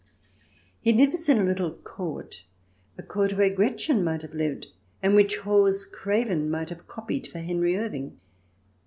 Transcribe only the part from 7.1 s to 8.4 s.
for Henry Irving.